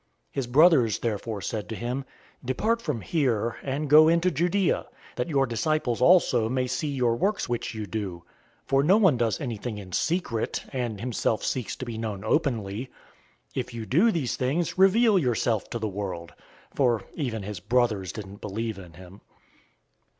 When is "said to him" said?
1.41-2.05